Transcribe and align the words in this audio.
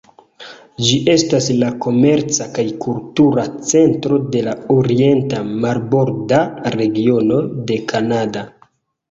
Ĝi 0.85 0.93
estas 1.15 1.49
la 1.63 1.67
komerca 1.85 2.47
kaj 2.55 2.65
kultura 2.85 3.43
centro 3.73 4.17
de 4.37 4.41
la 4.49 4.57
orienta 4.77 5.43
marborda 5.67 6.41
regiono 6.79 7.41
de 7.71 7.81
Kanada. 7.95 8.47